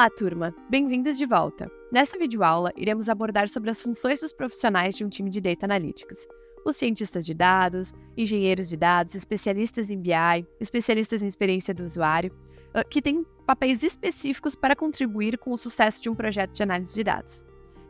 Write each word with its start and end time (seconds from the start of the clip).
Olá, 0.00 0.08
turma! 0.08 0.54
Bem-vindos 0.70 1.18
de 1.18 1.26
volta! 1.26 1.70
Nessa 1.92 2.18
videoaula, 2.18 2.72
iremos 2.74 3.10
abordar 3.10 3.50
sobre 3.50 3.68
as 3.68 3.82
funções 3.82 4.18
dos 4.18 4.32
profissionais 4.32 4.96
de 4.96 5.04
um 5.04 5.10
time 5.10 5.28
de 5.28 5.42
Data 5.42 5.66
Analytics. 5.66 6.26
Os 6.64 6.78
cientistas 6.78 7.26
de 7.26 7.34
dados, 7.34 7.92
engenheiros 8.16 8.70
de 8.70 8.78
dados, 8.78 9.14
especialistas 9.14 9.90
em 9.90 10.00
BI, 10.00 10.46
especialistas 10.58 11.22
em 11.22 11.26
experiência 11.26 11.74
do 11.74 11.84
usuário, 11.84 12.34
ah, 12.72 12.82
que 12.82 13.02
têm 13.02 13.26
papéis 13.46 13.82
específicos 13.82 14.56
para 14.56 14.74
contribuir 14.74 15.36
com 15.36 15.50
o 15.50 15.58
sucesso 15.58 16.00
de 16.00 16.08
um 16.08 16.14
projeto 16.14 16.54
de 16.54 16.62
análise 16.62 16.94
de 16.94 17.04
dados. 17.04 17.44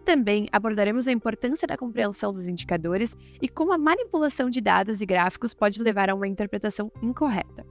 Também 0.04 0.48
abordaremos 0.50 1.06
a 1.06 1.12
importância 1.12 1.68
da 1.68 1.76
compreensão 1.76 2.32
dos 2.32 2.48
indicadores 2.48 3.16
e 3.40 3.48
como 3.48 3.72
a 3.72 3.78
manipulação 3.78 4.50
de 4.50 4.60
dados 4.60 5.00
e 5.00 5.06
gráficos 5.06 5.54
pode 5.54 5.80
levar 5.80 6.10
a 6.10 6.16
uma 6.16 6.26
interpretação 6.26 6.90
incorreta. 7.00 7.64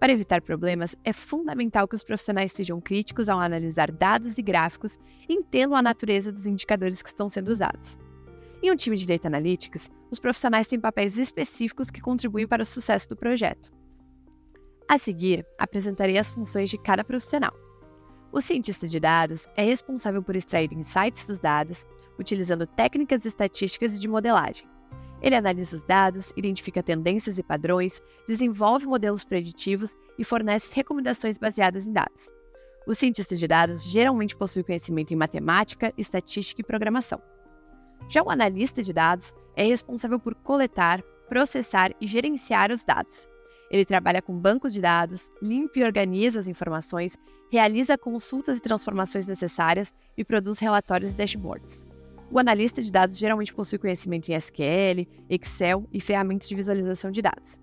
Para 0.00 0.12
evitar 0.12 0.40
problemas, 0.40 0.94
é 1.04 1.12
fundamental 1.12 1.88
que 1.88 1.96
os 1.96 2.04
profissionais 2.04 2.52
sejam 2.52 2.80
críticos 2.80 3.28
ao 3.28 3.40
analisar 3.40 3.90
dados 3.90 4.38
e 4.38 4.42
gráficos 4.42 4.96
e 5.28 5.34
entendam 5.34 5.76
a 5.76 5.82
natureza 5.82 6.30
dos 6.30 6.46
indicadores 6.46 7.02
que 7.02 7.08
estão 7.08 7.28
sendo 7.28 7.48
usados. 7.48 7.98
Em 8.62 8.70
um 8.70 8.76
time 8.76 8.96
de 8.96 9.06
Data 9.06 9.26
Analytics, 9.26 9.90
os 10.10 10.20
profissionais 10.20 10.68
têm 10.68 10.80
papéis 10.80 11.18
específicos 11.18 11.90
que 11.90 12.00
contribuem 12.00 12.46
para 12.46 12.62
o 12.62 12.64
sucesso 12.64 13.08
do 13.08 13.16
projeto. 13.16 13.72
A 14.88 14.98
seguir, 14.98 15.44
apresentarei 15.58 16.16
as 16.16 16.30
funções 16.30 16.70
de 16.70 16.78
cada 16.78 17.04
profissional. 17.04 17.52
O 18.30 18.40
cientista 18.40 18.86
de 18.86 19.00
dados 19.00 19.48
é 19.56 19.64
responsável 19.64 20.22
por 20.22 20.36
extrair 20.36 20.72
insights 20.72 21.26
dos 21.26 21.38
dados, 21.38 21.84
utilizando 22.18 22.66
técnicas 22.66 23.24
estatísticas 23.24 23.94
e 23.94 23.98
de 23.98 24.06
modelagem. 24.06 24.68
Ele 25.20 25.34
analisa 25.34 25.76
os 25.76 25.84
dados, 25.84 26.32
identifica 26.36 26.82
tendências 26.82 27.38
e 27.38 27.42
padrões, 27.42 28.00
desenvolve 28.26 28.86
modelos 28.86 29.24
preditivos 29.24 29.96
e 30.18 30.24
fornece 30.24 30.72
recomendações 30.74 31.38
baseadas 31.38 31.86
em 31.86 31.92
dados. 31.92 32.30
O 32.86 32.94
cientista 32.94 33.36
de 33.36 33.46
dados 33.46 33.82
geralmente 33.82 34.36
possui 34.36 34.62
conhecimento 34.62 35.12
em 35.12 35.16
matemática, 35.16 35.92
estatística 35.98 36.60
e 36.60 36.64
programação. 36.64 37.20
Já 38.08 38.22
o 38.22 38.30
analista 38.30 38.82
de 38.82 38.92
dados 38.92 39.34
é 39.54 39.64
responsável 39.64 40.18
por 40.18 40.34
coletar, 40.36 41.02
processar 41.28 41.92
e 42.00 42.06
gerenciar 42.06 42.70
os 42.70 42.84
dados. 42.84 43.28
Ele 43.70 43.84
trabalha 43.84 44.22
com 44.22 44.38
bancos 44.38 44.72
de 44.72 44.80
dados, 44.80 45.30
limpa 45.42 45.80
e 45.80 45.84
organiza 45.84 46.40
as 46.40 46.48
informações, 46.48 47.18
realiza 47.50 47.98
consultas 47.98 48.56
e 48.56 48.62
transformações 48.62 49.26
necessárias 49.26 49.92
e 50.16 50.24
produz 50.24 50.58
relatórios 50.58 51.12
e 51.12 51.16
dashboards. 51.16 51.86
O 52.30 52.38
analista 52.38 52.82
de 52.82 52.92
dados 52.92 53.16
geralmente 53.16 53.54
possui 53.54 53.78
conhecimento 53.78 54.28
em 54.28 54.34
SQL, 54.34 55.08
Excel 55.30 55.88
e 55.90 56.00
ferramentas 56.00 56.46
de 56.46 56.54
visualização 56.54 57.10
de 57.10 57.22
dados. 57.22 57.58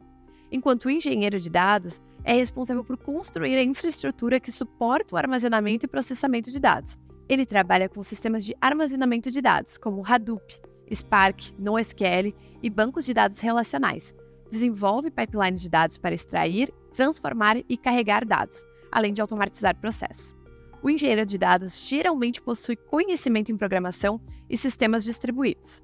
Enquanto 0.52 0.86
o 0.86 0.90
engenheiro 0.90 1.40
de 1.40 1.50
dados 1.50 2.02
é 2.24 2.34
responsável 2.34 2.84
por 2.84 2.98
construir 2.98 3.56
a 3.58 3.64
infraestrutura 3.64 4.40
que 4.40 4.52
suporta 4.52 5.14
o 5.14 5.18
armazenamento 5.18 5.86
e 5.86 5.88
processamento 5.88 6.52
de 6.52 6.60
dados. 6.60 6.98
Ele 7.30 7.46
trabalha 7.46 7.88
com 7.88 8.02
sistemas 8.02 8.44
de 8.44 8.56
armazenamento 8.60 9.30
de 9.30 9.42
dados, 9.42 9.78
como 9.78 10.04
Hadoop, 10.06 10.60
Spark, 10.92 11.54
NoSQL 11.60 12.34
e 12.64 12.70
bancos 12.70 13.06
de 13.06 13.14
dados 13.14 13.40
relacionais. 13.40 14.16
Desenvolve 14.50 15.12
pipelines 15.12 15.62
de 15.62 15.70
dados 15.70 15.98
para 16.00 16.16
extrair, 16.16 16.74
transformar 16.92 17.58
e 17.70 17.78
carregar 17.78 18.26
dados, 18.26 18.64
além 18.92 19.14
de 19.14 19.22
automatizar 19.22 19.76
processos 19.80 20.36
o 20.82 20.90
engenheiro 20.90 21.26
de 21.26 21.38
dados 21.38 21.88
geralmente 21.88 22.42
possui 22.42 22.76
conhecimento 22.76 23.52
em 23.52 23.58
programação 23.58 24.22
e 24.50 24.58
sistemas 24.58 25.04
distribuídos. 25.04 25.84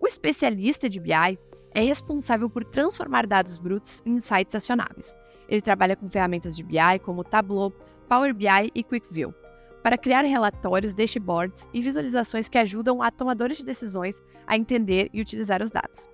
O 0.00 0.06
especialista 0.06 0.88
de 0.88 1.00
BI 1.00 1.38
é 1.72 1.80
responsável 1.80 2.48
por 2.48 2.64
transformar 2.64 3.26
dados 3.26 3.56
brutos 3.56 4.02
em 4.04 4.14
insights 4.14 4.54
acionáveis. 4.54 5.14
Ele 5.48 5.60
trabalha 5.60 5.96
com 5.96 6.08
ferramentas 6.08 6.56
de 6.56 6.62
BI 6.62 6.98
como 7.02 7.24
Tableau, 7.24 7.72
Power 8.08 8.34
BI 8.34 8.70
e 8.74 8.84
QuickView, 8.84 9.34
para 9.82 9.98
criar 9.98 10.22
relatórios, 10.22 10.94
dashboards 10.94 11.66
e 11.72 11.80
visualizações 11.80 12.48
que 12.48 12.58
ajudam 12.58 13.02
a 13.02 13.10
tomadores 13.10 13.58
de 13.58 13.64
decisões 13.64 14.22
a 14.46 14.56
entender 14.56 15.08
e 15.12 15.20
utilizar 15.20 15.62
os 15.62 15.70
dados. 15.70 16.08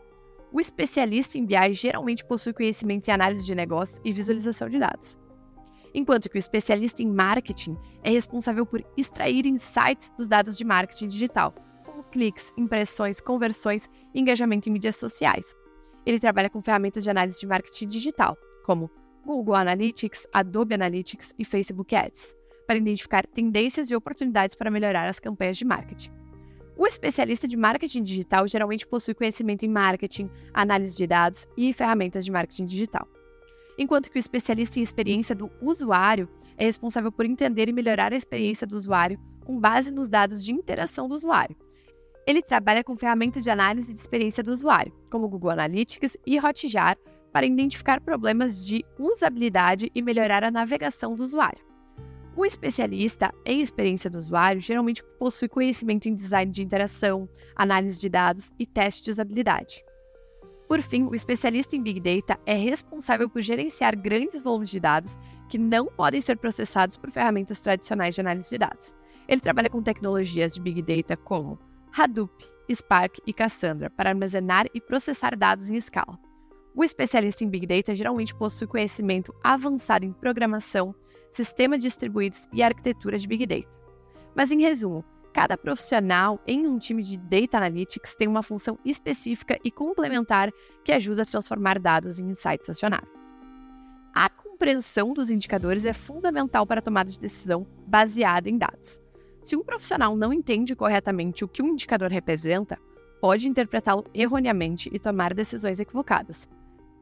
O 0.53 0.61
especialista 0.61 1.37
em 1.37 1.45
BI 1.45 1.75
geralmente 1.75 2.25
possui 2.25 2.53
conhecimento 2.53 3.09
em 3.09 3.13
análise 3.13 3.45
de 3.45 3.55
negócios 3.55 4.01
e 4.05 4.13
visualização 4.13 4.69
de 4.69 4.79
dados 4.79 5.19
enquanto 5.95 6.29
que 6.29 6.37
o 6.37 6.39
especialista 6.39 7.03
em 7.03 7.07
marketing 7.07 7.79
é 8.03 8.11
responsável 8.11 8.67
por 8.67 8.85
extrair 8.97 9.47
insights 9.47 10.11
dos 10.19 10.27
dados 10.27 10.59
de 10.59 10.65
marketing 10.65 11.09
digital, 11.09 11.55
como 11.87 12.03
cliques, 12.03 12.53
impressões, 12.59 13.21
conversões 13.21 13.89
e 14.13 14.21
engajamento 14.21 14.69
em 14.69 14.73
mídias 14.73 14.97
sociais. 14.97 15.55
Ele 16.05 16.19
trabalha 16.19 16.51
com 16.51 16.61
ferramentas 16.61 17.05
de 17.05 17.11
análise 17.11 17.39
de 17.39 17.47
marketing 17.47 17.89
digital, 17.89 18.37
como 18.67 18.91
Google 19.25 19.55
Analytics, 19.55 20.27
Adobe 20.33 20.75
Analytics 20.75 21.33
e 21.39 21.45
Facebook 21.45 21.95
Ads, 21.95 22.35
para 22.67 22.77
identificar 22.77 23.27
tendências 23.27 23.91
e 23.91 23.97
oportunidades 23.97 24.55
para 24.55 24.71
melhorar 24.71 25.09
as 25.09 25.21
campanhas 25.21 25.57
de 25.57 25.65
marketing. 25.65 26.11
O 26.77 26.87
especialista 26.87 27.47
de 27.47 27.57
marketing 27.57 28.03
digital 28.03 28.49
geralmente 28.49 28.87
possui 28.87 29.15
conhecimento 29.15 29.65
em 29.65 29.69
marketing, 29.69 30.29
análise 30.53 30.97
de 30.97 31.07
dados 31.07 31.47
e 31.57 31.73
ferramentas 31.73 32.25
de 32.25 32.33
marketing 32.33 32.67
digital 32.67 33.09
enquanto 33.79 34.11
que 34.11 34.17
o 34.17 34.21
especialista 34.21 34.79
em 34.79 34.83
experiência 34.83 35.35
do 35.35 35.51
usuário 35.61 36.29
é 36.57 36.65
responsável 36.65 37.11
por 37.11 37.25
entender 37.25 37.69
e 37.69 37.73
melhorar 37.73 38.13
a 38.13 38.17
experiência 38.17 38.67
do 38.67 38.77
usuário 38.77 39.19
com 39.45 39.59
base 39.59 39.93
nos 39.93 40.09
dados 40.09 40.45
de 40.45 40.53
interação 40.53 41.09
do 41.09 41.15
usuário. 41.15 41.57
Ele 42.27 42.43
trabalha 42.43 42.83
com 42.83 42.97
ferramentas 42.97 43.45
de 43.45 43.51
análise 43.51 43.93
de 43.93 44.01
experiência 44.01 44.43
do 44.43 44.51
usuário, 44.51 44.93
como 45.11 45.29
Google 45.29 45.51
Analytics 45.51 46.17
e 46.27 46.39
Hotjar, 46.39 46.97
para 47.31 47.45
identificar 47.45 48.01
problemas 48.01 48.65
de 48.65 48.85
usabilidade 48.99 49.91
e 49.95 50.01
melhorar 50.01 50.45
a 50.45 50.51
navegação 50.51 51.15
do 51.15 51.23
usuário. 51.23 51.63
O 52.37 52.45
especialista 52.45 53.33
em 53.45 53.61
experiência 53.61 54.09
do 54.09 54.19
usuário 54.19 54.61
geralmente 54.61 55.05
possui 55.19 55.49
conhecimento 55.49 56.09
em 56.09 56.15
design 56.15 56.51
de 56.51 56.63
interação, 56.63 57.29
análise 57.55 58.01
de 58.01 58.09
dados 58.09 58.53
e 58.59 58.67
teste 58.67 59.05
de 59.05 59.11
usabilidade. 59.11 59.85
Por 60.69 60.81
fim, 60.81 61.05
o 61.05 61.15
especialista 61.15 61.77
em 61.77 61.83
Big 61.83 62.01
Data 62.01 62.41
é 62.47 62.55
responsável 62.55 63.29
por 63.29 63.43
gerenciar 63.43 63.97
grandes 63.97 64.43
volumes 64.43 64.71
de 64.71 64.81
dados 64.81 65.19
que 65.49 65.59
não 65.59 65.87
podem 65.87 66.21
ser 66.21 66.37
processados 66.39 66.97
por 66.97 67.11
ferramentas 67.11 67.61
tradicionais 67.61 68.15
de 68.15 68.21
análise 68.21 68.51
de 68.51 68.59
dados. 68.59 68.95
Ele 69.29 69.41
trabalha 69.41 69.69
com 69.69 69.83
tecnologias 69.83 70.55
de 70.55 70.61
Big 70.61 70.83
Data 70.83 71.17
como 71.17 71.59
Hadoop, 71.97 72.33
Spark 72.73 73.19
e 73.27 73.33
Cassandra 73.33 73.91
para 73.91 74.11
armazenar 74.11 74.67
e 74.75 74.81
processar 74.81 75.37
dados 75.37 75.71
em 75.71 75.77
escala. 75.77 76.19
O 76.75 76.83
especialista 76.83 77.45
em 77.45 77.49
Big 77.49 77.67
Data 77.67 77.95
geralmente 77.95 78.35
possui 78.35 78.67
conhecimento 78.67 79.35
avançado 79.45 80.05
em 80.05 80.13
programação, 80.13 80.95
sistemas 81.31 81.81
distribuídos 81.81 82.49
e 82.53 82.63
arquitetura 82.63 83.19
de 83.19 83.29
Big 83.29 83.47
Data. 83.47 83.69
Mas, 84.35 84.51
em 84.51 84.61
resumo, 84.61 85.05
Cada 85.35 85.59
profissional 85.59 86.41
em 86.47 86.65
um 86.65 86.79
time 86.79 87.03
de 87.03 87.17
Data 87.17 87.57
Analytics 87.57 88.15
tem 88.15 88.29
uma 88.29 88.41
função 88.41 88.79
específica 88.85 89.59
e 89.65 89.71
complementar 89.71 90.53
que 90.85 90.93
ajuda 90.93 91.23
a 91.23 91.27
transformar 91.27 91.81
dados 91.81 92.21
em 92.21 92.31
insights 92.31 92.71
acionáveis. 92.71 93.11
A 94.15 94.31
compreensão 94.31 95.13
dos 95.13 95.31
indicadores 95.31 95.85
é 95.85 95.93
fundamental 95.93 96.65
para 96.65 96.79
a 96.79 96.83
tomada 96.83 97.11
de 97.11 97.19
decisão 97.19 97.67
baseada 97.85 98.49
em 98.49 98.57
dados. 98.57 99.03
Se 99.43 99.57
um 99.57 99.65
profissional 99.65 100.17
não 100.17 100.33
entende 100.33 100.77
corretamente 100.77 101.45
o 101.45 101.49
que 101.49 101.61
um 101.61 101.67
indicador 101.67 102.13
representa, 102.13 102.79
pode 103.21 103.49
interpretá-lo 103.49 104.05
erroneamente 104.15 104.89
e 104.93 105.01
tomar 105.01 105.35
decisões 105.35 105.81
equivocadas. 105.81 106.49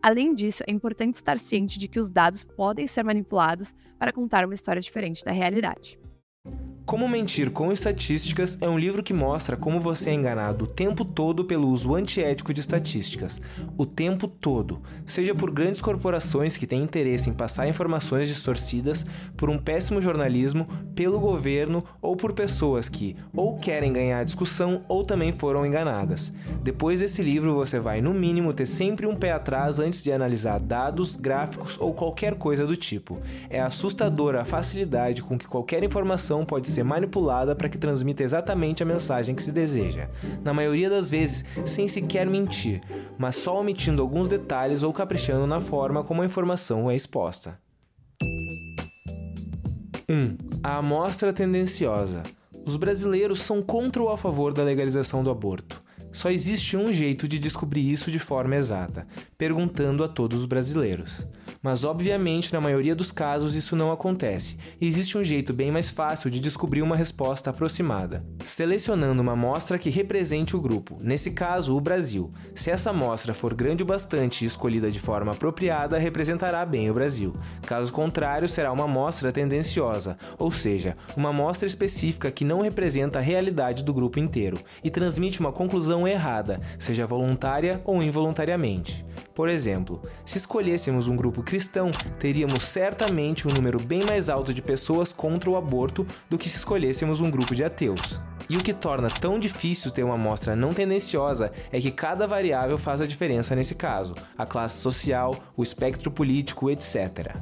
Além 0.03 0.35
disso, 0.35 0.65
é 0.67 0.73
importante 0.73 1.17
estar 1.17 1.39
ciente 1.39 1.79
de 1.79 1.87
que 1.87 2.01
os 2.01 2.11
dados 2.11 2.45
podem 2.45 2.87
ser 2.87 3.05
manipulados 3.05 3.75
para 3.99 4.11
contar 4.11 4.47
uma 4.47 4.55
história 4.55 4.81
diferente 4.81 5.23
da 5.23 5.33
realidade. 5.33 6.01
Como 6.93 7.09
Mentir 7.09 7.51
com 7.51 7.73
Estatísticas 7.73 8.59
é 8.61 8.69
um 8.69 8.79
livro 8.79 9.03
que 9.03 9.15
mostra 9.15 9.57
como 9.57 9.81
você 9.81 10.11
é 10.11 10.13
enganado 10.13 10.65
o 10.65 10.69
tempo 10.69 11.07
todo 11.07 11.43
pelo 11.43 11.69
uso 11.69 11.95
antiético 11.95 12.53
de 12.53 12.61
estatísticas. 12.61 13.41
O 13.79 13.87
tempo 13.87 14.29
todo. 14.29 14.83
Seja 15.07 15.35
por 15.35 15.51
grandes 15.51 15.81
corporações 15.81 16.59
que 16.59 16.67
têm 16.67 16.83
interesse 16.83 17.31
em 17.31 17.33
passar 17.33 17.67
informações 17.67 18.29
distorcidas, 18.29 19.07
por 19.39 19.49
um 19.49 19.57
péssimo 19.57 20.03
jornalismo, 20.03 20.67
pelo 20.95 21.19
governo 21.19 21.83
ou 22.03 22.15
por 22.15 22.35
pessoas 22.35 22.91
que 22.91 23.17
ou 23.35 23.57
querem 23.57 23.91
ganhar 23.91 24.19
a 24.19 24.25
discussão 24.25 24.85
ou 24.87 25.03
também 25.03 25.33
foram 25.33 25.65
enganadas. 25.65 26.31
Depois 26.63 27.01
desse 27.01 27.23
livro, 27.23 27.55
você 27.55 27.81
vai, 27.81 28.03
no 28.03 28.13
mínimo, 28.13 28.53
ter 28.53 28.67
sempre 28.67 29.07
um 29.07 29.17
pé 29.17 29.33
atrás 29.33 29.79
antes 29.79 30.03
de 30.03 30.13
analisar 30.13 30.61
dados, 30.61 31.17
gráficos 31.17 31.79
ou 31.81 31.95
qualquer 31.95 32.35
coisa 32.35 32.67
do 32.67 32.77
tipo. 32.77 33.19
É 33.49 33.63
assustadora 33.63 34.43
a 34.43 34.45
facilidade 34.45 35.23
com 35.23 35.39
que 35.39 35.47
qualquer 35.47 35.83
informação 35.83 36.32
pode 36.43 36.71
ser 36.71 36.83
manipulada 36.83 37.55
para 37.55 37.69
que 37.69 37.77
transmita 37.77 38.23
exatamente 38.23 38.83
a 38.83 38.87
mensagem 38.87 39.35
que 39.35 39.43
se 39.43 39.53
deseja, 39.53 40.09
na 40.43 40.55
maioria 40.55 40.89
das 40.89 41.11
vezes 41.11 41.45
sem 41.67 41.87
sequer 41.87 42.27
mentir, 42.27 42.81
mas 43.19 43.37
só 43.37 43.61
omitindo 43.61 44.01
alguns 44.01 44.27
detalhes 44.27 44.83
ou 44.83 44.93
caprichando 44.93 45.47
na 45.47 45.61
forma 45.61 46.03
como 46.03 46.23
a 46.23 46.27
informação 46.27 46.91
é 46.91 46.97
exposta. 46.97 47.61
1. 50.09 50.15
Um, 50.15 50.37
a 50.63 50.79
amostra 50.79 51.33
tendenciosa. 51.33 52.23
Os 52.65 52.77
brasileiros 52.77 53.43
são 53.43 53.61
contra 53.61 54.03
ou 54.03 54.11
a 54.11 54.17
favor 54.17 54.55
da 54.55 54.63
legalização 54.63 55.23
do 55.23 55.31
aborto. 55.31 55.83
Só 56.13 56.31
existe 56.31 56.77
um 56.77 56.93
jeito 56.93 57.27
de 57.27 57.39
descobrir 57.39 57.91
isso 57.91 58.11
de 58.11 58.19
forma 58.19 58.55
exata: 58.57 59.07
perguntando 59.37 60.05
a 60.05 60.09
todos 60.09 60.41
os 60.41 60.47
brasileiros. 60.47 61.27
Mas 61.63 61.85
obviamente 61.85 62.53
na 62.53 62.61
maioria 62.61 62.95
dos 62.95 63.13
casos 63.13 63.55
isso 63.55 63.77
não 63.77 63.93
acontece, 63.93 64.57
e 64.81 64.89
existe 64.89 65.17
um 65.17 65.23
jeito 65.23 65.53
bem 65.53 65.71
mais 65.71 65.89
fácil 65.89 66.29
de 66.31 66.41
descobrir 66.41 66.83
uma 66.83 66.97
resposta 66.97 67.51
aproximada. 67.51 68.25
Selecionando 68.45 69.23
uma 69.23 69.33
amostra 69.33 69.79
que 69.79 69.89
represente 69.91 70.57
o 70.57 70.61
grupo, 70.61 70.99
nesse 71.01 71.31
caso 71.31 71.77
o 71.77 71.81
Brasil. 71.81 72.31
Se 72.55 72.71
essa 72.71 72.91
amostra 72.91 73.33
for 73.33 73.55
grande 73.55 73.83
o 73.83 73.87
bastante 73.87 74.43
e 74.43 74.47
escolhida 74.47 74.91
de 74.91 74.99
forma 74.99 75.33
apropriada, 75.33 75.99
representará 75.99 76.67
bem 76.67 76.91
o 76.91 76.95
Brasil. 76.95 77.35
Caso 77.63 77.93
contrário, 77.93 78.49
será 78.49 78.73
uma 78.73 78.85
amostra 78.85 79.31
tendenciosa, 79.31 80.17
ou 80.39 80.51
seja, 80.51 80.95
uma 81.17 81.29
amostra 81.29 81.67
específica 81.67 82.31
que 82.31 82.45
não 82.45 82.61
representa 82.61 83.19
a 83.19 83.23
realidade 83.23 83.85
do 83.85 83.95
grupo 83.95 84.19
inteiro 84.19 84.59
e 84.83 84.91
transmite 84.91 85.41
uma 85.41 85.53
conclusão 85.53 86.09
errada, 86.09 86.61
seja 86.79 87.07
voluntária 87.07 87.81
ou 87.85 88.03
involuntariamente. 88.03 89.05
Por 89.35 89.49
exemplo, 89.49 90.03
se 90.25 90.39
escolhêssemos 90.39 91.09
um 91.09 91.17
grupo 91.17 91.43
cristão, 91.53 91.91
teríamos 92.19 92.63
certamente 92.63 93.47
um 93.47 93.53
número 93.53 93.79
bem 93.79 94.03
mais 94.07 94.31
alto 94.31 94.55
de 94.55 94.63
pessoas 94.63 95.13
contra 95.13 95.51
o 95.51 95.57
aborto 95.59 96.07
do 96.31 96.39
que 96.39 96.49
se 96.49 96.57
escolhêssemos 96.57 97.21
um 97.21 97.31
grupo 97.31 97.55
de 97.55 97.63
ateus. 97.63 98.19
E 98.49 98.57
o 98.57 98.63
que 98.63 98.73
torna 98.73 99.11
tão 99.11 99.39
difícil 99.39 99.91
ter 99.91 100.03
uma 100.03 100.15
amostra 100.15 100.57
não 100.57 100.73
tendenciosa 100.73 101.53
é 101.71 101.79
que 101.79 101.91
cada 101.91 102.27
variável 102.27 102.79
faz 102.79 103.03
a 103.03 103.07
diferença 103.07 103.55
nesse 103.55 103.75
caso: 103.75 104.15
a 104.39 104.47
classe 104.47 104.81
social, 104.81 105.37
o 105.55 105.63
espectro 105.63 106.11
político, 106.11 106.71
etc. 106.71 107.37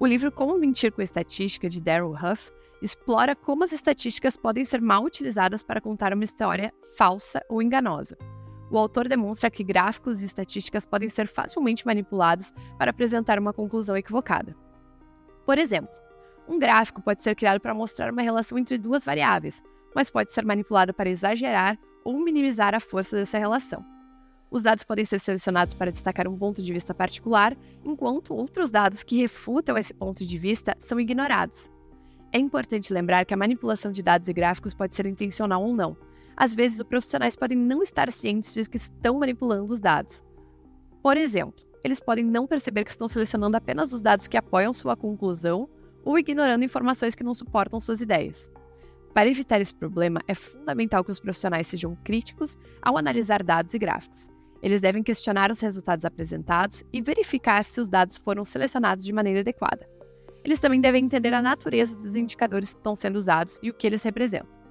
O 0.00 0.06
livro 0.06 0.32
Como 0.32 0.56
Mentir 0.56 0.90
com 0.90 1.02
Estatística, 1.02 1.68
de 1.68 1.82
Darrell 1.82 2.14
Huff, 2.14 2.50
explora 2.80 3.36
como 3.36 3.62
as 3.62 3.72
estatísticas 3.72 4.38
podem 4.38 4.64
ser 4.64 4.80
mal 4.80 5.04
utilizadas 5.04 5.62
para 5.62 5.82
contar 5.82 6.14
uma 6.14 6.24
história 6.24 6.72
falsa 6.96 7.42
ou 7.50 7.60
enganosa. 7.60 8.16
O 8.70 8.78
autor 8.78 9.08
demonstra 9.08 9.50
que 9.50 9.62
gráficos 9.62 10.22
e 10.22 10.24
estatísticas 10.24 10.86
podem 10.86 11.08
ser 11.08 11.28
facilmente 11.28 11.86
manipulados 11.86 12.52
para 12.78 12.90
apresentar 12.90 13.38
uma 13.38 13.52
conclusão 13.52 13.96
equivocada. 13.96 14.56
Por 15.44 15.58
exemplo, 15.58 15.94
um 16.48 16.58
gráfico 16.58 17.02
pode 17.02 17.22
ser 17.22 17.34
criado 17.34 17.60
para 17.60 17.74
mostrar 17.74 18.12
uma 18.12 18.22
relação 18.22 18.58
entre 18.58 18.78
duas 18.78 19.04
variáveis, 19.04 19.62
mas 19.94 20.10
pode 20.10 20.32
ser 20.32 20.44
manipulado 20.44 20.92
para 20.92 21.08
exagerar 21.08 21.78
ou 22.04 22.18
minimizar 22.18 22.74
a 22.74 22.80
força 22.80 23.16
dessa 23.16 23.38
relação. 23.38 23.84
Os 24.50 24.62
dados 24.62 24.84
podem 24.84 25.04
ser 25.04 25.18
selecionados 25.18 25.74
para 25.74 25.90
destacar 25.90 26.28
um 26.28 26.38
ponto 26.38 26.62
de 26.62 26.72
vista 26.72 26.94
particular, 26.94 27.56
enquanto 27.84 28.34
outros 28.34 28.70
dados 28.70 29.02
que 29.02 29.20
refutam 29.20 29.76
esse 29.76 29.92
ponto 29.92 30.24
de 30.24 30.38
vista 30.38 30.76
são 30.78 31.00
ignorados. 31.00 31.70
É 32.30 32.38
importante 32.38 32.92
lembrar 32.92 33.24
que 33.24 33.34
a 33.34 33.36
manipulação 33.36 33.90
de 33.90 34.02
dados 34.02 34.28
e 34.28 34.32
gráficos 34.32 34.74
pode 34.74 34.94
ser 34.94 35.06
intencional 35.06 35.62
ou 35.62 35.74
não. 35.74 35.96
Às 36.36 36.54
vezes, 36.54 36.78
os 36.78 36.86
profissionais 36.86 37.36
podem 37.36 37.56
não 37.56 37.82
estar 37.82 38.10
cientes 38.10 38.54
de 38.54 38.68
que 38.68 38.76
estão 38.76 39.18
manipulando 39.18 39.72
os 39.72 39.80
dados. 39.80 40.24
Por 41.02 41.16
exemplo, 41.16 41.64
eles 41.84 42.00
podem 42.00 42.24
não 42.24 42.46
perceber 42.46 42.84
que 42.84 42.90
estão 42.90 43.06
selecionando 43.06 43.56
apenas 43.56 43.92
os 43.92 44.00
dados 44.00 44.26
que 44.26 44.36
apoiam 44.36 44.72
sua 44.72 44.96
conclusão 44.96 45.68
ou 46.04 46.18
ignorando 46.18 46.64
informações 46.64 47.14
que 47.14 47.24
não 47.24 47.34
suportam 47.34 47.78
suas 47.78 48.00
ideias. 48.00 48.50
Para 49.12 49.28
evitar 49.28 49.60
esse 49.60 49.74
problema, 49.74 50.20
é 50.26 50.34
fundamental 50.34 51.04
que 51.04 51.10
os 51.10 51.20
profissionais 51.20 51.66
sejam 51.66 51.96
críticos 52.02 52.58
ao 52.82 52.98
analisar 52.98 53.42
dados 53.42 53.72
e 53.74 53.78
gráficos. 53.78 54.28
Eles 54.60 54.80
devem 54.80 55.02
questionar 55.02 55.50
os 55.50 55.60
resultados 55.60 56.04
apresentados 56.04 56.82
e 56.92 57.00
verificar 57.00 57.62
se 57.62 57.80
os 57.80 57.88
dados 57.88 58.16
foram 58.16 58.42
selecionados 58.42 59.04
de 59.04 59.12
maneira 59.12 59.40
adequada. 59.40 59.86
Eles 60.42 60.58
também 60.58 60.80
devem 60.80 61.04
entender 61.04 61.32
a 61.32 61.42
natureza 61.42 61.96
dos 61.96 62.16
indicadores 62.16 62.72
que 62.72 62.80
estão 62.80 62.94
sendo 62.94 63.16
usados 63.16 63.60
e 63.62 63.70
o 63.70 63.74
que 63.74 63.86
eles 63.86 64.02
representam. 64.02 64.63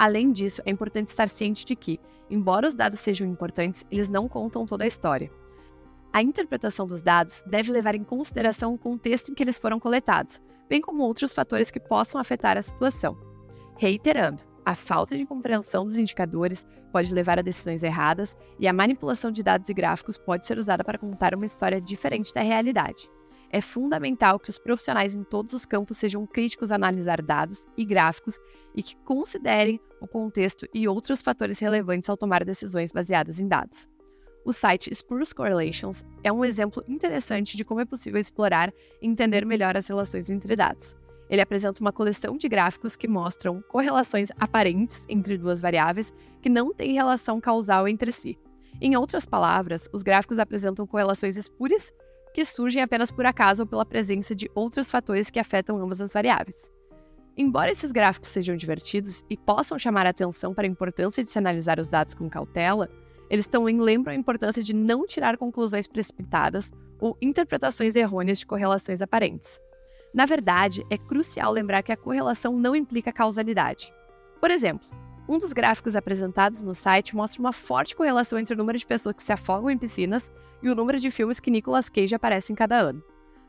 Além 0.00 0.32
disso, 0.32 0.62
é 0.64 0.70
importante 0.70 1.08
estar 1.08 1.28
ciente 1.28 1.62
de 1.62 1.76
que, 1.76 2.00
embora 2.30 2.66
os 2.66 2.74
dados 2.74 3.00
sejam 3.00 3.28
importantes, 3.28 3.84
eles 3.90 4.08
não 4.08 4.26
contam 4.26 4.64
toda 4.64 4.82
a 4.82 4.86
história. 4.86 5.30
A 6.10 6.22
interpretação 6.22 6.86
dos 6.86 7.02
dados 7.02 7.44
deve 7.46 7.70
levar 7.70 7.94
em 7.94 8.02
consideração 8.02 8.72
o 8.72 8.78
contexto 8.78 9.30
em 9.30 9.34
que 9.34 9.42
eles 9.42 9.58
foram 9.58 9.78
coletados, 9.78 10.40
bem 10.70 10.80
como 10.80 11.02
outros 11.02 11.34
fatores 11.34 11.70
que 11.70 11.78
possam 11.78 12.18
afetar 12.18 12.56
a 12.56 12.62
situação. 12.62 13.14
Reiterando, 13.76 14.42
a 14.64 14.74
falta 14.74 15.18
de 15.18 15.26
compreensão 15.26 15.84
dos 15.84 15.98
indicadores 15.98 16.66
pode 16.90 17.12
levar 17.12 17.38
a 17.38 17.42
decisões 17.42 17.82
erradas 17.82 18.34
e 18.58 18.66
a 18.66 18.72
manipulação 18.72 19.30
de 19.30 19.42
dados 19.42 19.68
e 19.68 19.74
gráficos 19.74 20.16
pode 20.16 20.46
ser 20.46 20.56
usada 20.56 20.82
para 20.82 20.96
contar 20.96 21.34
uma 21.34 21.44
história 21.44 21.78
diferente 21.78 22.32
da 22.32 22.40
realidade. 22.40 23.06
É 23.52 23.60
fundamental 23.60 24.38
que 24.38 24.48
os 24.48 24.58
profissionais 24.58 25.12
em 25.12 25.24
todos 25.24 25.54
os 25.54 25.66
campos 25.66 25.98
sejam 25.98 26.24
críticos 26.24 26.70
a 26.70 26.76
analisar 26.76 27.20
dados 27.20 27.66
e 27.76 27.84
gráficos 27.84 28.38
e 28.76 28.82
que 28.82 28.96
considerem 28.98 29.80
o 30.00 30.06
contexto 30.06 30.66
e 30.72 30.86
outros 30.86 31.20
fatores 31.20 31.58
relevantes 31.58 32.08
ao 32.08 32.16
tomar 32.16 32.44
decisões 32.44 32.92
baseadas 32.92 33.40
em 33.40 33.48
dados. 33.48 33.88
O 34.44 34.52
site 34.52 34.92
Spruce 34.94 35.34
Correlations 35.34 36.04
é 36.22 36.32
um 36.32 36.44
exemplo 36.44 36.82
interessante 36.88 37.56
de 37.56 37.64
como 37.64 37.80
é 37.80 37.84
possível 37.84 38.20
explorar 38.20 38.72
e 39.02 39.06
entender 39.06 39.44
melhor 39.44 39.76
as 39.76 39.88
relações 39.88 40.30
entre 40.30 40.54
dados. 40.54 40.96
Ele 41.28 41.42
apresenta 41.42 41.80
uma 41.80 41.92
coleção 41.92 42.36
de 42.36 42.48
gráficos 42.48 42.96
que 42.96 43.06
mostram 43.06 43.62
correlações 43.68 44.30
aparentes 44.38 45.04
entre 45.08 45.36
duas 45.36 45.60
variáveis 45.60 46.12
que 46.40 46.48
não 46.48 46.72
têm 46.72 46.94
relação 46.94 47.40
causal 47.40 47.86
entre 47.86 48.12
si. 48.12 48.38
Em 48.80 48.96
outras 48.96 49.26
palavras, 49.26 49.88
os 49.92 50.02
gráficos 50.02 50.38
apresentam 50.38 50.86
correlações 50.86 51.36
espúrias 51.36 51.92
que 52.32 52.44
surgem 52.44 52.82
apenas 52.82 53.10
por 53.10 53.26
acaso 53.26 53.62
ou 53.62 53.66
pela 53.66 53.84
presença 53.84 54.34
de 54.34 54.50
outros 54.54 54.90
fatores 54.90 55.30
que 55.30 55.38
afetam 55.38 55.78
ambas 55.78 56.00
as 56.00 56.12
variáveis. 56.12 56.70
Embora 57.36 57.70
esses 57.70 57.92
gráficos 57.92 58.28
sejam 58.28 58.56
divertidos 58.56 59.24
e 59.30 59.36
possam 59.36 59.78
chamar 59.78 60.06
a 60.06 60.10
atenção 60.10 60.52
para 60.52 60.66
a 60.66 60.70
importância 60.70 61.24
de 61.24 61.30
se 61.30 61.38
analisar 61.38 61.78
os 61.78 61.88
dados 61.88 62.14
com 62.14 62.28
cautela, 62.28 62.88
eles 63.30 63.46
também 63.46 63.80
lembram 63.80 64.12
a 64.12 64.16
importância 64.16 64.62
de 64.62 64.74
não 64.74 65.06
tirar 65.06 65.36
conclusões 65.36 65.86
precipitadas 65.86 66.72
ou 67.00 67.16
interpretações 67.22 67.94
errôneas 67.96 68.40
de 68.40 68.46
correlações 68.46 69.00
aparentes. 69.00 69.60
Na 70.12 70.26
verdade, 70.26 70.84
é 70.90 70.98
crucial 70.98 71.52
lembrar 71.52 71.82
que 71.82 71.92
a 71.92 71.96
correlação 71.96 72.58
não 72.58 72.74
implica 72.74 73.12
causalidade. 73.12 73.92
Por 74.40 74.50
exemplo, 74.50 74.86
um 75.30 75.38
dos 75.38 75.52
gráficos 75.52 75.94
apresentados 75.94 76.60
no 76.60 76.74
site 76.74 77.14
mostra 77.14 77.40
uma 77.40 77.52
forte 77.52 77.94
correlação 77.94 78.36
entre 78.36 78.52
o 78.52 78.56
número 78.56 78.76
de 78.76 78.84
pessoas 78.84 79.14
que 79.14 79.22
se 79.22 79.32
afogam 79.32 79.70
em 79.70 79.78
piscinas 79.78 80.32
e 80.60 80.68
o 80.68 80.74
número 80.74 80.98
de 80.98 81.08
filmes 81.08 81.38
que 81.38 81.52
Nicolas 81.52 81.88
Cage 81.88 82.16
aparece 82.16 82.52
em 82.52 82.56
cada 82.56 82.76
ano. 82.76 83.00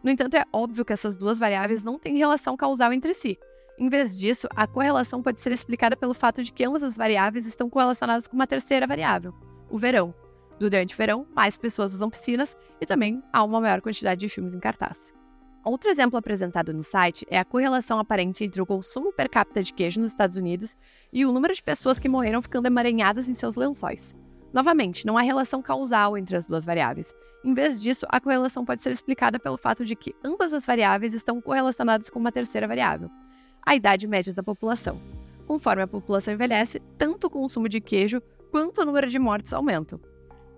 No 0.04 0.12
entanto, 0.12 0.36
é 0.36 0.46
óbvio 0.54 0.86
que 0.86 0.94
essas 0.94 1.18
duas 1.18 1.40
variáveis 1.40 1.84
não 1.84 1.98
têm 1.98 2.20
relação 2.20 2.56
causal 2.56 2.94
entre 2.94 3.16
si. 3.16 3.36
Em 3.80 3.90
vez 3.90 4.16
disso, 4.16 4.48
a 4.56 4.68
correlação 4.68 5.24
pode 5.24 5.42
ser 5.42 5.52
explicada 5.52 5.98
pelo 5.98 6.14
fato 6.14 6.44
de 6.44 6.54
que 6.54 6.64
ambas 6.64 6.84
as 6.84 6.96
variáveis 6.96 7.48
estão 7.48 7.68
correlacionadas 7.68 8.28
com 8.28 8.36
uma 8.36 8.46
terceira 8.46 8.86
variável, 8.86 9.34
o 9.68 9.78
verão. 9.80 10.14
Durante 10.60 10.94
o 10.94 10.98
verão, 10.98 11.26
mais 11.36 11.58
pessoas 11.58 11.96
usam 11.96 12.12
piscinas 12.12 12.56
e 12.80 12.86
também 12.86 13.24
há 13.34 13.44
uma 13.44 13.60
maior 13.60 13.82
quantidade 13.82 14.22
de 14.22 14.30
filmes 14.30 14.54
em 14.54 14.60
cartaz. 14.60 15.12
Outro 15.64 15.92
exemplo 15.92 16.18
apresentado 16.18 16.74
no 16.74 16.82
site 16.82 17.26
é 17.30 17.38
a 17.38 17.46
correlação 17.46 18.00
aparente 18.00 18.44
entre 18.44 18.60
o 18.60 18.66
consumo 18.66 19.14
per 19.14 19.30
capita 19.30 19.62
de 19.62 19.72
queijo 19.72 20.02
nos 20.02 20.12
Estados 20.12 20.36
Unidos 20.36 20.76
e 21.14 21.24
o 21.24 21.32
número 21.32 21.54
de 21.54 21.62
pessoas 21.62 22.00
que 22.00 22.10
morreram 22.10 22.42
ficando 22.42 22.66
emaranhadas 22.66 23.30
em 23.30 23.34
seus 23.36 23.56
lençóis. 23.56 24.16
Novamente, 24.52 25.06
não 25.06 25.20
há 25.20 25.22
relação 25.22 25.62
causal 25.62 26.18
entre 26.18 26.36
as 26.36 26.48
duas 26.48 26.66
variáveis. 26.66 27.14
Em 27.44 27.54
vez 27.54 27.80
disso, 27.80 28.08
a 28.10 28.20
correlação 28.20 28.66
pode 28.66 28.82
ser 28.82 28.90
explicada 28.90 29.40
pelo 29.40 29.56
fato 29.56 29.86
de 29.86 29.96
que 29.96 30.16
ambas 30.24 30.52
as 30.52 30.66
variáveis 30.66 31.14
estão 31.14 31.40
correlacionadas 31.40 32.10
com 32.10 32.20
uma 32.20 32.32
terceira 32.32 32.68
variável, 32.68 33.10
a 33.64 33.76
idade 33.76 34.08
média 34.08 34.34
da 34.34 34.42
população. 34.42 35.00
Conforme 35.46 35.84
a 35.84 35.88
população 35.88 36.34
envelhece, 36.34 36.80
tanto 36.98 37.28
o 37.28 37.30
consumo 37.30 37.70
de 37.70 37.80
queijo 37.80 38.20
quanto 38.50 38.82
o 38.82 38.86
número 38.86 39.08
de 39.08 39.20
mortes 39.20 39.54
aumentam. 39.54 40.00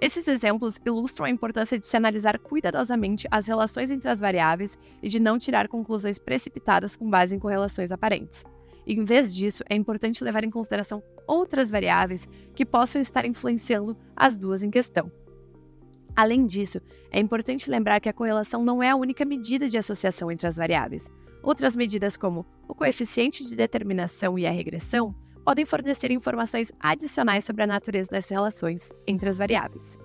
Esses 0.01 0.27
exemplos 0.27 0.79
ilustram 0.85 1.25
a 1.25 1.29
importância 1.29 1.79
de 1.79 1.87
se 1.87 1.95
analisar 1.95 2.37
cuidadosamente 2.37 3.27
as 3.31 3.47
relações 3.47 3.89
entre 3.89 4.09
as 4.09 4.19
variáveis 4.19 4.77
e 5.01 5.07
de 5.07 5.19
não 5.19 5.39
tirar 5.39 5.67
conclusões 5.67 6.19
precipitadas 6.19 6.95
com 6.95 7.09
base 7.09 7.35
em 7.35 7.39
correlações 7.39 7.91
aparentes. 7.91 8.43
Em 8.85 9.03
vez 9.03 9.33
disso, 9.33 9.63
é 9.69 9.75
importante 9.75 10.23
levar 10.23 10.43
em 10.43 10.49
consideração 10.49 11.01
outras 11.25 11.71
variáveis 11.71 12.27
que 12.53 12.65
possam 12.65 13.01
estar 13.01 13.25
influenciando 13.25 13.95
as 14.15 14.35
duas 14.35 14.61
em 14.61 14.69
questão. 14.69 15.09
Além 16.15 16.45
disso, 16.45 16.79
é 17.09 17.19
importante 17.19 17.69
lembrar 17.69 17.99
que 17.99 18.09
a 18.09 18.13
correlação 18.13 18.63
não 18.63 18.83
é 18.83 18.89
a 18.89 18.95
única 18.95 19.25
medida 19.25 19.67
de 19.67 19.77
associação 19.77 20.31
entre 20.31 20.47
as 20.47 20.57
variáveis. 20.57 21.09
Outras 21.41 21.75
medidas, 21.75 22.15
como 22.15 22.45
o 22.67 22.75
coeficiente 22.75 23.45
de 23.45 23.55
determinação 23.55 24.37
e 24.37 24.45
a 24.45 24.51
regressão, 24.51 25.15
podem 25.43 25.65
fornecer 25.65 26.11
informações 26.11 26.71
adicionais 26.79 27.45
sobre 27.45 27.63
a 27.63 27.67
natureza 27.67 28.11
das 28.11 28.29
relações 28.29 28.91
entre 29.05 29.29
as 29.29 29.37
variáveis. 29.37 29.97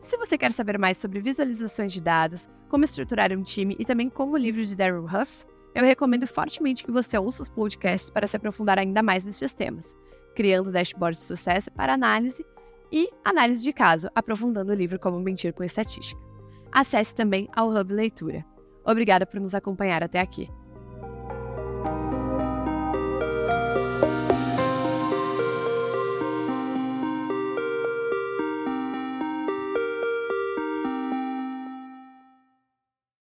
Se 0.00 0.16
você 0.16 0.36
quer 0.36 0.52
saber 0.52 0.78
mais 0.78 0.98
sobre 0.98 1.20
visualizações 1.20 1.92
de 1.92 2.00
dados, 2.00 2.48
como 2.68 2.84
estruturar 2.84 3.32
um 3.32 3.42
time 3.42 3.76
e 3.78 3.84
também 3.84 4.10
como 4.10 4.34
o 4.34 4.38
livro 4.38 4.64
de 4.64 4.76
Darryl 4.76 5.04
Huff, 5.04 5.44
eu 5.74 5.84
recomendo 5.84 6.26
fortemente 6.26 6.84
que 6.84 6.90
você 6.90 7.18
ouça 7.18 7.42
os 7.42 7.48
podcasts 7.48 8.10
para 8.10 8.26
se 8.26 8.36
aprofundar 8.36 8.78
ainda 8.78 9.02
mais 9.02 9.24
nesses 9.24 9.52
temas, 9.54 9.96
criando 10.34 10.70
dashboards 10.70 11.20
de 11.20 11.26
sucesso 11.26 11.70
para 11.72 11.94
análise 11.94 12.44
e 12.92 13.08
análise 13.24 13.62
de 13.62 13.72
caso, 13.72 14.08
aprofundando 14.14 14.72
o 14.72 14.74
livro 14.74 14.98
Como 14.98 15.18
Mentir 15.18 15.52
com 15.52 15.64
Estatística. 15.64 16.20
Acesse 16.70 17.14
também 17.14 17.48
ao 17.54 17.70
Hub 17.70 17.92
Leitura. 17.92 18.44
Obrigada 18.84 19.24
por 19.24 19.40
nos 19.40 19.54
acompanhar 19.54 20.02
até 20.02 20.20
aqui. 20.20 20.50